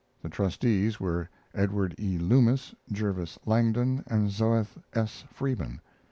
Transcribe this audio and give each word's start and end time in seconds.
The 0.23 0.29
trustees 0.29 0.99
were 0.99 1.29
Edward 1.53 1.93
E. 1.99 2.17
Loomis, 2.17 2.73
Jervis 2.91 3.37
Langdon, 3.45 4.03
and 4.07 4.31
Zoheth 4.31 4.79
S. 4.93 5.25
Freeman. 5.31 5.79